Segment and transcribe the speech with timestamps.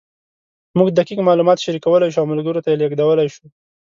[0.77, 3.45] موږ دقیق معلومات شریکولی شو او ملګرو ته یې لېږدولی شو.